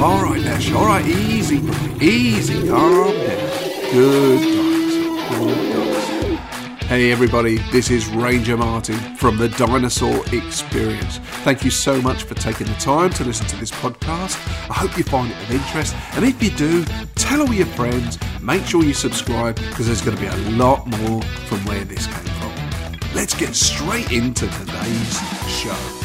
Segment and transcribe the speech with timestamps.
[0.00, 0.72] All right, Nash.
[0.72, 1.58] All right, easy,
[2.00, 2.66] easy.
[2.66, 3.50] Calm down.
[3.92, 5.28] Good dinosaur.
[5.28, 6.36] Good dinosaur.
[6.86, 7.58] Hey, everybody.
[7.70, 11.18] This is Ranger Martin from the Dinosaur Experience.
[11.44, 14.36] Thank you so much for taking the time to listen to this podcast.
[14.70, 16.82] I hope you find it of interest, and if you do,
[17.16, 18.18] tell all your friends.
[18.40, 22.06] Make sure you subscribe because there's going to be a lot more from where this
[22.06, 23.10] came from.
[23.14, 25.99] Let's get straight into today's show.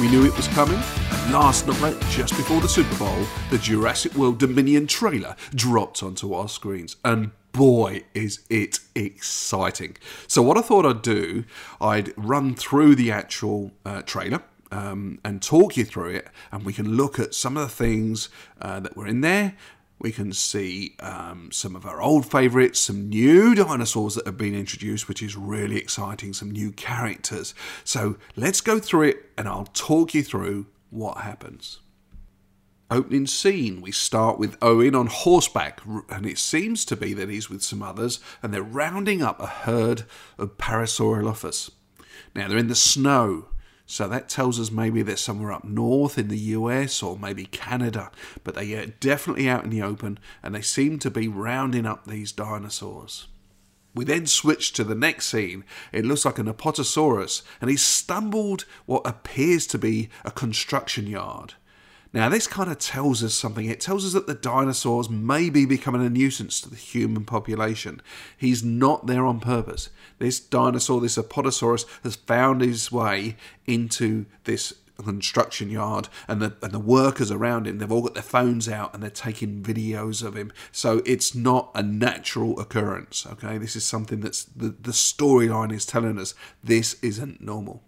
[0.00, 4.14] We knew it was coming, and last night, just before the Super Bowl, the Jurassic
[4.14, 9.98] World Dominion trailer dropped onto our screens, and boy, is it exciting!
[10.26, 11.44] So, what I thought I'd do,
[11.82, 14.42] I'd run through the actual uh, trailer.
[14.72, 18.28] Um, and talk you through it, and we can look at some of the things
[18.62, 19.56] uh, that were in there,
[20.00, 24.54] we can see um, some of our old favourites, some new dinosaurs that have been
[24.54, 27.54] introduced, which is really exciting, some new characters.
[27.84, 31.80] So let's go through it and I'll talk you through what happens.
[32.90, 37.48] Opening scene, we start with Owen on horseback, and it seems to be that he's
[37.48, 40.02] with some others, and they're rounding up a herd
[40.38, 41.70] of Parasaurolophus.
[42.34, 43.46] Now they're in the snow,
[43.90, 48.12] so that tells us maybe they're somewhere up north in the US or maybe Canada,
[48.44, 52.06] but they are definitely out in the open and they seem to be rounding up
[52.06, 53.26] these dinosaurs.
[53.92, 55.64] We then switch to the next scene.
[55.90, 61.54] It looks like an Apatosaurus, and he's stumbled what appears to be a construction yard.
[62.12, 63.66] Now, this kind of tells us something.
[63.66, 68.02] It tells us that the dinosaurs may be becoming a nuisance to the human population.
[68.36, 69.90] He's not there on purpose.
[70.18, 73.36] This dinosaur, this Apatosaurus, has found his way
[73.66, 78.22] into this construction yard and the and the workers around him they've all got their
[78.22, 83.56] phones out and they're taking videos of him so it's not a natural occurrence okay
[83.56, 87.82] this is something that's the, the storyline is telling us this isn't normal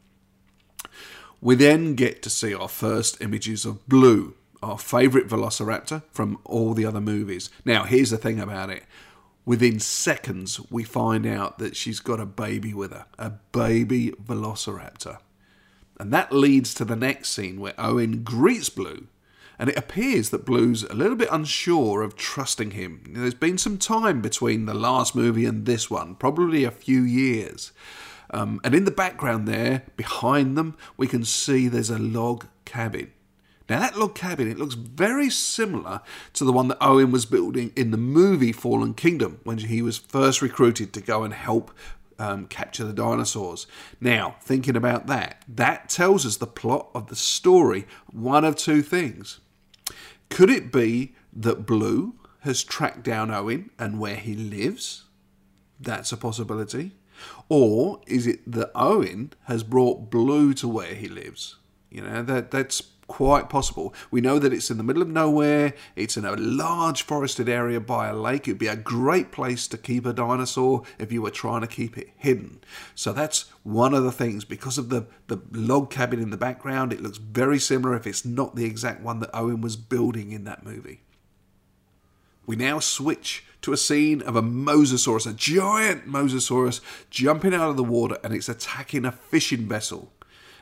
[1.42, 6.72] we then get to see our first images of Blue, our favourite velociraptor from all
[6.72, 7.50] the other movies.
[7.64, 8.84] Now, here's the thing about it.
[9.44, 15.18] Within seconds, we find out that she's got a baby with her, a baby velociraptor.
[15.98, 19.08] And that leads to the next scene where Owen greets Blue,
[19.58, 23.02] and it appears that Blue's a little bit unsure of trusting him.
[23.08, 27.72] There's been some time between the last movie and this one, probably a few years.
[28.32, 33.12] Um, and in the background there, behind them, we can see there's a log cabin.
[33.68, 36.00] Now, that log cabin, it looks very similar
[36.34, 39.98] to the one that Owen was building in the movie Fallen Kingdom when he was
[39.98, 41.70] first recruited to go and help
[42.18, 43.66] um, capture the dinosaurs.
[44.00, 48.82] Now, thinking about that, that tells us the plot of the story one of two
[48.82, 49.40] things.
[50.28, 55.04] Could it be that Blue has tracked down Owen and where he lives?
[55.80, 56.92] That's a possibility.
[57.48, 61.56] Or is it that Owen has brought Blue to where he lives?
[61.90, 63.92] You know, that that's quite possible.
[64.10, 67.78] We know that it's in the middle of nowhere, it's in a large forested area
[67.78, 68.48] by a lake.
[68.48, 71.98] It'd be a great place to keep a dinosaur if you were trying to keep
[71.98, 72.62] it hidden.
[72.94, 74.46] So that's one of the things.
[74.46, 78.24] Because of the, the log cabin in the background, it looks very similar if it's
[78.24, 81.02] not the exact one that Owen was building in that movie.
[82.46, 86.80] We now switch to a scene of a mosasaurus, a giant mosasaurus,
[87.10, 90.12] jumping out of the water and it's attacking a fishing vessel.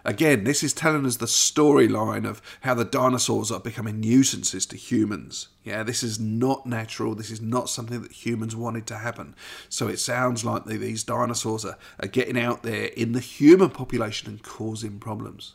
[0.05, 4.77] Again, this is telling us the storyline of how the dinosaurs are becoming nuisances to
[4.77, 5.49] humans.
[5.63, 7.15] Yeah, this is not natural.
[7.15, 9.35] This is not something that humans wanted to happen.
[9.69, 14.29] So it sounds like these dinosaurs are, are getting out there in the human population
[14.31, 15.55] and causing problems.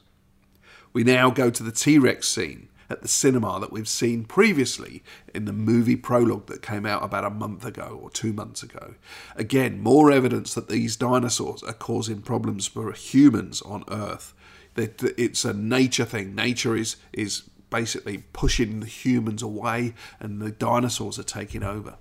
[0.93, 5.03] We now go to the T Rex scene at the cinema that we've seen previously
[5.33, 8.95] in the movie prologue that came out about a month ago or two months ago.
[9.35, 14.33] Again, more evidence that these dinosaurs are causing problems for humans on Earth.
[14.75, 16.35] That it's a nature thing.
[16.35, 21.97] Nature is is basically pushing the humans away, and the dinosaurs are taking over.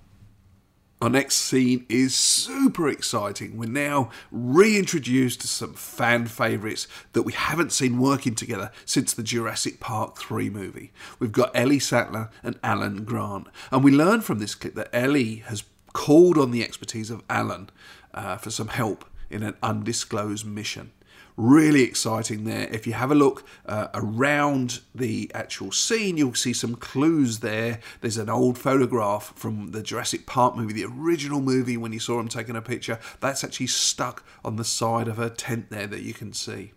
[1.01, 3.57] Our next scene is super exciting.
[3.57, 9.21] We're now reintroduced to some fan favourites that we haven't seen working together since the
[9.21, 10.93] Jurassic Park 3 movie.
[11.19, 13.47] We've got Ellie Sattler and Alan Grant.
[13.71, 17.69] And we learn from this clip that Ellie has called on the expertise of Alan
[18.13, 20.91] uh, for some help in an undisclosed mission
[21.37, 22.67] really exciting there.
[22.71, 27.79] If you have a look uh, around the actual scene, you'll see some clues there.
[28.01, 32.19] There's an old photograph from the Jurassic Park movie, the original movie, when you saw
[32.19, 32.99] him taking a picture.
[33.19, 36.71] That's actually stuck on the side of her tent there that you can see.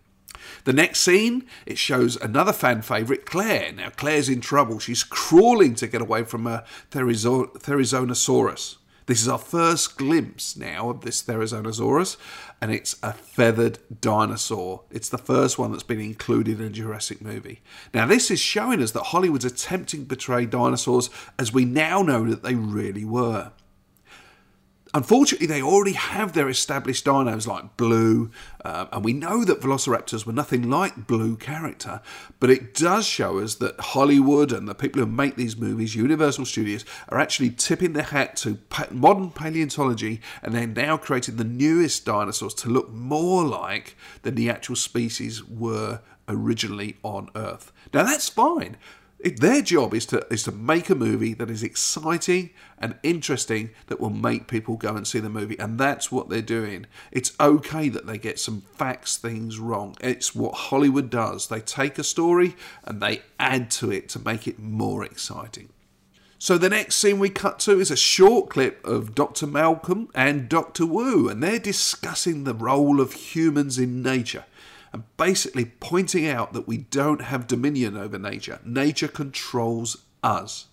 [0.63, 3.73] The next scene, it shows another fan favourite, Claire.
[3.73, 4.79] Now, Claire's in trouble.
[4.79, 8.77] She's crawling to get away from a Therizo- Therizonosaurus.
[9.09, 12.15] This is our first glimpse now of this Therizinosaurus,
[12.61, 14.83] and it's a feathered dinosaur.
[14.91, 17.61] It's the first one that's been included in a Jurassic movie.
[17.91, 21.09] Now, this is showing us that Hollywood's attempting to portray dinosaurs
[21.39, 23.51] as we now know that they really were.
[24.91, 28.31] Unfortunately, they already have their established dinos like Blue,
[28.65, 32.01] uh, and we know that Velociraptors were nothing like Blue character,
[32.39, 36.45] but it does show us that Hollywood and the people who make these movies, Universal
[36.45, 38.57] Studios, are actually tipping their hat to
[38.89, 44.49] modern paleontology and they're now creating the newest dinosaurs to look more like than the
[44.49, 47.71] actual species were originally on Earth.
[47.93, 48.77] Now, that's fine.
[49.21, 53.99] Their job is to is to make a movie that is exciting and interesting that
[53.99, 56.85] will make people go and see the movie, and that's what they're doing.
[57.11, 59.97] It's okay that they get some facts things wrong.
[59.99, 61.47] It's what Hollywood does.
[61.47, 62.55] They take a story
[62.85, 65.69] and they add to it to make it more exciting.
[66.37, 69.45] So the next scene we cut to is a short clip of Dr.
[69.45, 70.85] Malcolm and Dr.
[70.85, 74.45] Wu, and they're discussing the role of humans in nature
[74.93, 78.59] and basically pointing out that we don't have dominion over nature.
[78.63, 80.67] Nature controls us.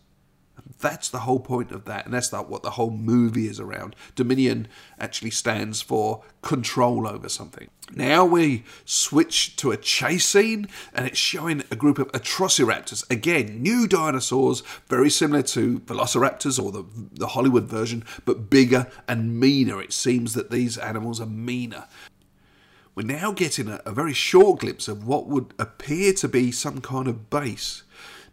[0.57, 3.61] And that's the whole point of that, and that's not what the whole movie is
[3.61, 3.95] around.
[4.15, 4.69] Dominion
[4.99, 7.69] actually stands for control over something.
[7.95, 13.09] Now we switch to a chase scene, and it's showing a group of Atrociraptors.
[13.11, 19.39] Again, new dinosaurs, very similar to Velociraptors or the, the Hollywood version, but bigger and
[19.39, 19.81] meaner.
[19.81, 21.85] It seems that these animals are meaner
[22.97, 26.81] we're now getting a, a very short glimpse of what would appear to be some
[26.81, 27.83] kind of base.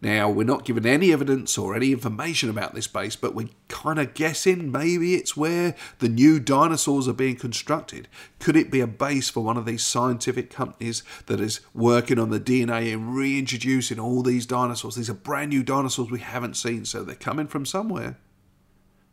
[0.01, 3.99] Now, we're not given any evidence or any information about this base, but we're kind
[3.99, 8.09] of guessing maybe it's where the new dinosaurs are being constructed.
[8.39, 12.31] Could it be a base for one of these scientific companies that is working on
[12.31, 14.95] the DNA and reintroducing all these dinosaurs?
[14.95, 18.17] These are brand new dinosaurs we haven't seen, so they're coming from somewhere.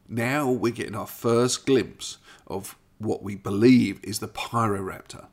[0.09, 2.19] Now we're getting our first glimpse
[2.49, 5.27] of what we believe is the Pyroraptor.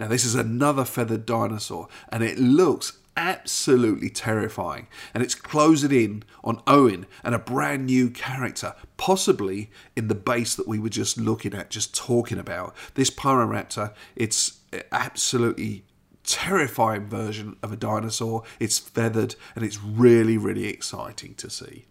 [0.00, 4.88] Now, this is another feathered dinosaur, and it looks absolutely terrifying.
[5.12, 10.54] And it's closing in on Owen and a brand new character, possibly in the base
[10.54, 12.74] that we were just looking at, just talking about.
[12.94, 14.60] This Pyroraptor, it's
[14.90, 15.84] absolutely
[16.24, 18.44] terrifying version of a dinosaur.
[18.58, 21.84] It's feathered and it's really, really exciting to see.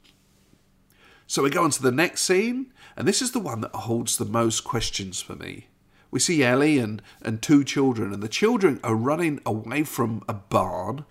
[1.28, 4.18] So we go on to the next scene, and this is the one that holds
[4.18, 5.68] the most questions for me
[6.12, 10.34] we see Ellie and, and two children, and the children are running away from a
[10.34, 11.06] barn.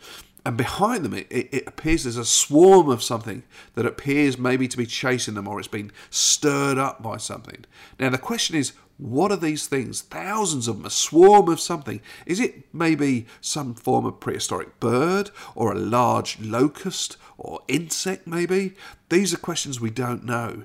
[0.44, 3.42] And behind them, it, it, it appears there's a swarm of something
[3.74, 7.64] that appears maybe to be chasing them or it's been stirred up by something.
[7.98, 10.00] Now, the question is, what are these things?
[10.00, 12.00] Thousands of them, a swarm of something.
[12.26, 18.74] Is it maybe some form of prehistoric bird or a large locust or insect, maybe?
[19.08, 20.64] These are questions we don't know.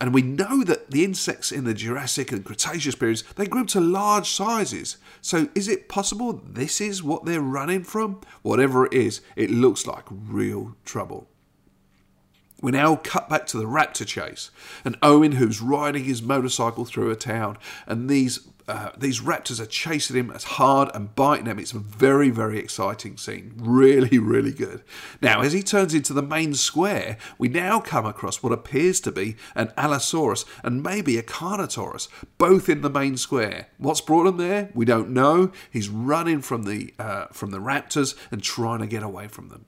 [0.00, 3.80] And we know that the insects in the Jurassic and Cretaceous periods, they grew to
[3.80, 4.96] large sizes.
[5.20, 8.20] So is it possible this is what they're running from?
[8.42, 11.28] Whatever it is, it looks like real trouble.
[12.62, 14.52] We now cut back to the raptor chase,
[14.84, 18.38] and Owen, who's riding his motorcycle through a town, and these
[18.68, 21.58] uh, these raptors are chasing him as hard and biting him.
[21.58, 23.54] It's a very, very exciting scene.
[23.56, 24.82] Really, really good.
[25.20, 29.12] Now, as he turns into the main square, we now come across what appears to
[29.12, 33.68] be an Allosaurus and maybe a Carnotaurus, both in the main square.
[33.78, 34.70] What's brought him there?
[34.74, 35.52] We don't know.
[35.70, 39.66] He's running from the uh, from the raptors and trying to get away from them.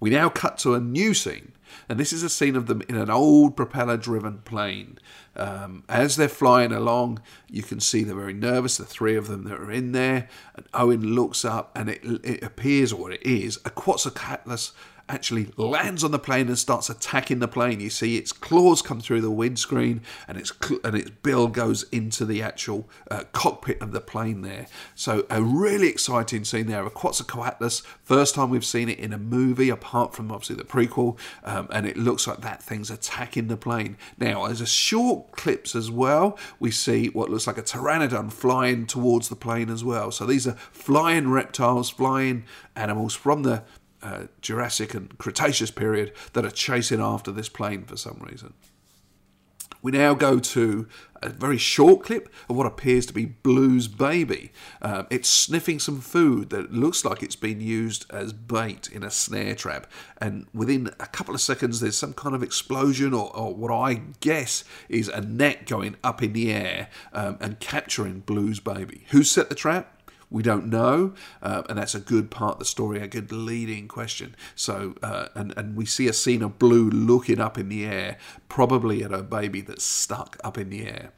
[0.00, 1.52] We now cut to a new scene
[1.88, 4.98] and this is a scene of them in an old propeller driven plane.
[5.36, 9.44] Um, as they're flying along, you can see they're very nervous, the three of them
[9.44, 10.28] that are in there.
[10.54, 14.72] And Owen looks up, and it, it appears, or it is, a Quetzalcoatlus
[15.10, 17.80] actually lands on the plane and starts attacking the plane.
[17.80, 20.52] You see its claws come through the windscreen and its
[20.84, 24.66] and its bill goes into the actual uh, cockpit of the plane there.
[24.94, 27.82] So a really exciting scene there of Quetzalcoatlus.
[28.02, 31.86] First time we've seen it in a movie, apart from obviously the prequel, um, and
[31.86, 33.96] it looks like that thing's attacking the plane.
[34.18, 38.86] Now, as a short clips as well, we see what looks like a pteranodon flying
[38.86, 40.10] towards the plane as well.
[40.10, 42.44] So these are flying reptiles, flying
[42.76, 43.62] animals from the
[44.02, 48.54] uh, Jurassic and Cretaceous period that are chasing after this plane for some reason.
[49.82, 50.86] We now go to
[51.22, 54.52] a very short clip of what appears to be Blue's baby.
[54.82, 59.10] Uh, it's sniffing some food that looks like it's been used as bait in a
[59.10, 59.86] snare trap.
[60.18, 64.02] And within a couple of seconds, there's some kind of explosion, or, or what I
[64.20, 69.04] guess is a net going up in the air um, and capturing Blue's baby.
[69.10, 69.96] Who set the trap?
[70.30, 73.88] We don't know, uh, and that's a good part of the story, a good leading
[73.88, 74.36] question.
[74.54, 78.16] So, uh, and and we see a scene of Blue looking up in the air,
[78.48, 81.12] probably at her baby that's stuck up in the air.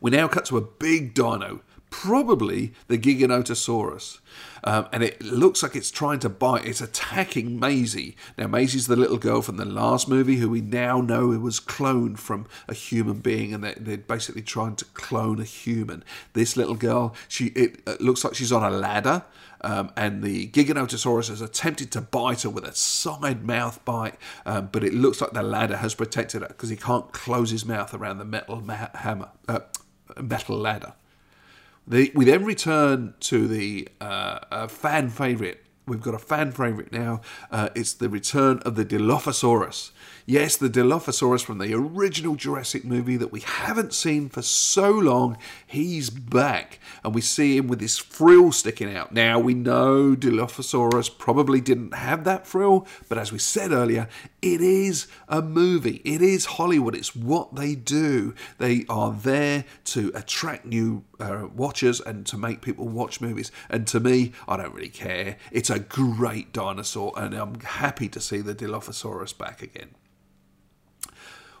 [0.00, 4.20] We now cut to a big dino probably the Giganotosaurus.
[4.64, 6.66] Um, and it looks like it's trying to bite.
[6.66, 8.16] It's attacking Maisie.
[8.36, 12.18] Now, Maisie's the little girl from the last movie who we now know was cloned
[12.18, 16.04] from a human being, and they're, they're basically trying to clone a human.
[16.32, 19.24] This little girl, she it, it looks like she's on a ladder.
[19.60, 24.14] Um, and the Giganotosaurus has attempted to bite her with a side mouth bite,
[24.46, 27.64] um, but it looks like the ladder has protected her because he can't close his
[27.64, 29.60] mouth around the metal ma- hammer, uh,
[30.22, 30.92] metal ladder.
[31.88, 35.58] The, we then return to the uh, fan favourite.
[35.86, 37.22] We've got a fan favourite now.
[37.50, 39.92] Uh, it's the return of the Dilophosaurus.
[40.26, 45.38] Yes, the Dilophosaurus from the original Jurassic movie that we haven't seen for so long.
[45.66, 49.12] He's back, and we see him with his frill sticking out.
[49.12, 54.08] Now, we know Dilophosaurus probably didn't have that frill, but as we said earlier,
[54.42, 56.02] it is a movie.
[56.04, 56.94] It is Hollywood.
[56.94, 58.34] It's what they do.
[58.58, 63.50] They are there to attract new uh, watchers and to make people watch movies.
[63.68, 65.36] And to me, I don't really care.
[65.50, 69.90] It's a great dinosaur, and I'm happy to see the Dilophosaurus back again.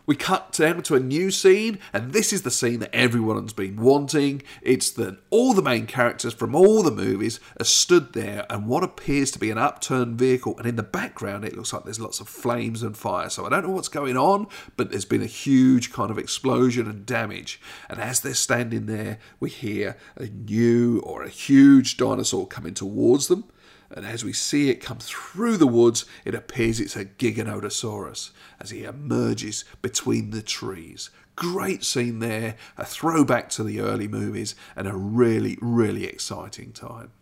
[0.08, 3.76] We cut down to a new scene, and this is the scene that everyone's been
[3.76, 4.42] wanting.
[4.62, 8.82] It's that all the main characters from all the movies are stood there, and what
[8.82, 12.20] appears to be an upturned vehicle, and in the background it looks like there's lots
[12.20, 13.28] of flames and fire.
[13.28, 14.46] So I don't know what's going on,
[14.78, 17.60] but there's been a huge kind of explosion and damage.
[17.90, 23.28] And as they're standing there, we hear a new or a huge dinosaur coming towards
[23.28, 23.44] them
[23.90, 28.30] and as we see it come through the woods, it appears it's a Giganotosaurus
[28.60, 31.10] as he emerges between the trees.
[31.36, 37.12] Great scene there, a throwback to the early movies, and a really, really exciting time.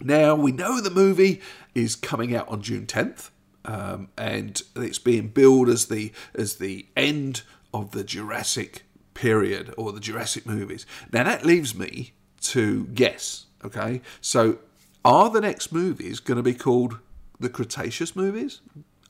[0.00, 1.40] Now, we know the movie
[1.74, 3.30] is coming out on June 10th,
[3.64, 8.82] um, and it's being billed as the, as the end of the Jurassic
[9.14, 10.86] period or the Jurassic movies.
[11.12, 14.02] Now, that leaves me to guess, okay?
[14.20, 14.58] So,
[15.04, 16.98] are the next movies going to be called
[17.40, 18.60] the Cretaceous movies?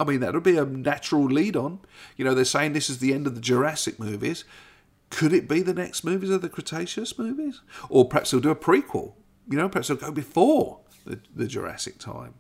[0.00, 1.80] I mean, that would be a natural lead on.
[2.16, 4.44] You know, they're saying this is the end of the Jurassic movies.
[5.10, 7.60] Could it be the next movies of the Cretaceous movies?
[7.88, 9.12] Or perhaps they'll do a prequel.
[9.48, 12.34] You know, perhaps they'll go before the, the Jurassic time.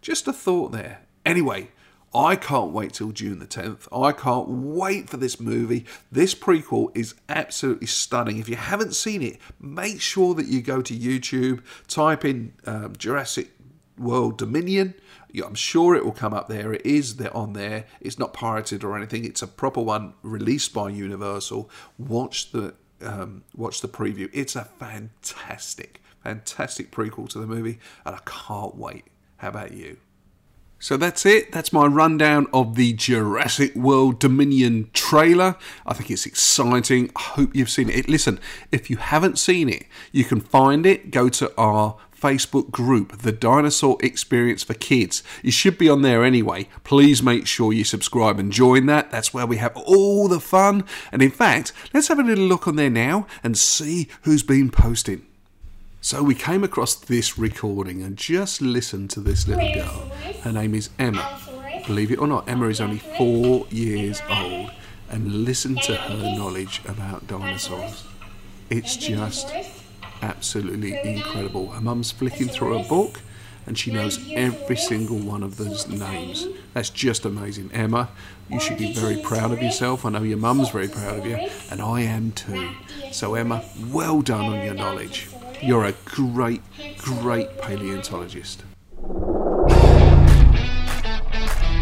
[0.00, 1.02] Just a thought there.
[1.24, 1.70] Anyway,
[2.14, 3.88] I can't wait till June the 10th.
[3.90, 5.86] I can't wait for this movie.
[6.10, 8.38] This prequel is absolutely stunning.
[8.38, 12.94] If you haven't seen it, make sure that you go to YouTube, type in um,
[12.96, 13.52] Jurassic
[13.96, 14.94] World Dominion.
[15.42, 16.74] I'm sure it will come up there.
[16.74, 17.86] It is there on there.
[18.00, 19.24] It's not pirated or anything.
[19.24, 21.70] It's a proper one released by Universal.
[21.96, 24.28] Watch the um, watch the preview.
[24.32, 29.06] It's a fantastic, fantastic prequel to the movie, and I can't wait.
[29.38, 29.96] How about you?
[30.82, 31.52] So that's it.
[31.52, 35.54] That's my rundown of the Jurassic World Dominion trailer.
[35.86, 37.12] I think it's exciting.
[37.14, 38.08] I hope you've seen it.
[38.08, 38.40] Listen,
[38.72, 41.12] if you haven't seen it, you can find it.
[41.12, 45.22] Go to our Facebook group, The Dinosaur Experience for Kids.
[45.40, 46.68] You should be on there anyway.
[46.82, 49.12] Please make sure you subscribe and join that.
[49.12, 50.84] That's where we have all the fun.
[51.12, 54.68] And in fact, let's have a little look on there now and see who's been
[54.68, 55.28] posting.
[56.04, 60.10] So we came across this recording and just listened to this little girl.
[60.42, 61.38] Her name is Emma.
[61.86, 64.72] Believe it or not, Emma is only four years old.
[65.10, 68.04] And listen to her knowledge about dinosaurs.
[68.68, 69.54] It's just
[70.22, 71.70] absolutely incredible.
[71.70, 73.20] Her mum's flicking through a book
[73.66, 76.48] and she knows every single one of those names.
[76.74, 77.70] That's just amazing.
[77.72, 78.08] Emma,
[78.50, 80.04] you should be very proud of yourself.
[80.04, 81.36] I know your mum's very proud of you,
[81.70, 82.70] and I am too.
[83.12, 85.28] So, Emma, well done on your knowledge.
[85.62, 86.60] You're a great,
[86.98, 88.64] great paleontologist.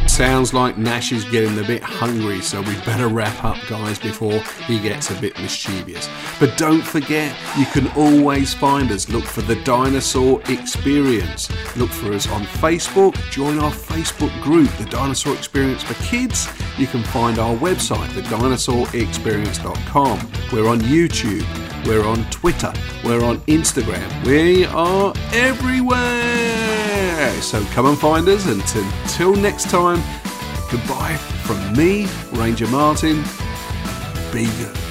[0.06, 4.38] Sounds like Nash is getting a bit hungry, so we better wrap up, guys, before
[4.66, 6.10] he gets a bit mischievous.
[6.38, 9.08] But don't forget, you can always find us.
[9.08, 11.48] Look for the Dinosaur Experience.
[11.74, 13.14] Look for us on Facebook.
[13.30, 16.46] Join our Facebook group, the Dinosaur Experience for Kids.
[16.76, 20.30] You can find our website, thedinosaurexperience.com.
[20.52, 21.69] We're on YouTube.
[21.86, 22.72] We're on Twitter.
[23.04, 24.26] We're on Instagram.
[24.26, 27.30] We are everywhere.
[27.40, 28.46] So come and find us.
[28.46, 30.02] And until next time,
[30.70, 33.22] goodbye from me, Ranger Martin.
[34.32, 34.89] Be good.